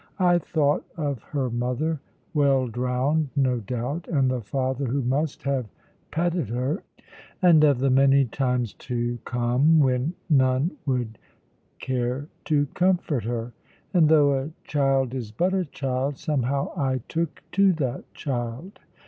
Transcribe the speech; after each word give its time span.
I 0.17 0.39
thought 0.39 0.83
of 0.97 1.21
her 1.25 1.51
mother, 1.51 1.99
well 2.33 2.65
drowned, 2.65 3.29
no 3.35 3.59
doubt, 3.59 4.07
and 4.07 4.31
the 4.31 4.41
father 4.41 4.85
who 4.87 5.03
must 5.03 5.43
have 5.43 5.67
petted 6.09 6.49
her, 6.49 6.81
and 7.39 7.63
of 7.63 7.77
the 7.77 7.91
many 7.91 8.25
times 8.25 8.73
to 8.89 9.19
come 9.25 9.77
when 9.77 10.15
none 10.27 10.71
would 10.87 11.19
care 11.77 12.27
to 12.45 12.65
comfort 12.73 13.25
her. 13.25 13.53
And 13.93 14.09
though 14.09 14.39
a 14.39 14.49
child 14.63 15.13
is 15.13 15.31
but 15.31 15.53
a 15.53 15.65
child, 15.65 16.17
somehow 16.17 16.71
I 16.75 17.01
took 17.07 17.43
to 17.51 17.71
that 17.73 18.11
child. 18.15 18.79